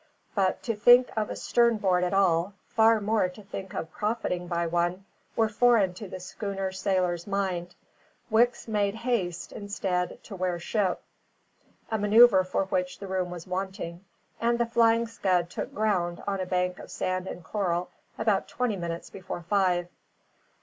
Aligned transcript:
But 0.33 0.63
to 0.63 0.75
think 0.75 1.11
of 1.15 1.29
a 1.29 1.35
stern 1.35 1.77
board 1.77 2.03
at 2.03 2.11
all, 2.11 2.55
far 2.69 2.99
more 2.99 3.29
to 3.29 3.43
think 3.43 3.75
of 3.75 3.91
profiting 3.91 4.47
by 4.47 4.65
one, 4.65 5.05
were 5.35 5.47
foreign 5.47 5.93
to 5.93 6.07
the 6.07 6.19
schooner 6.19 6.71
sailor's 6.71 7.27
mind. 7.27 7.75
Wicks 8.31 8.67
made 8.67 8.95
haste 8.95 9.51
instead 9.51 10.17
to 10.23 10.35
wear 10.35 10.57
ship, 10.57 11.03
a 11.91 11.99
manoeuvre 11.99 12.43
for 12.45 12.65
which 12.65 12.99
room 12.99 13.29
was 13.29 13.45
wanting, 13.45 14.03
and 14.39 14.57
the 14.59 14.65
Flying 14.65 15.05
Scud 15.05 15.51
took 15.51 15.71
ground 15.71 16.23
on 16.25 16.39
a 16.39 16.47
bank 16.47 16.79
of 16.79 16.89
sand 16.89 17.27
and 17.27 17.43
coral 17.43 17.91
about 18.17 18.47
twenty 18.47 18.75
minutes 18.77 19.11
before 19.11 19.43
five. 19.43 19.87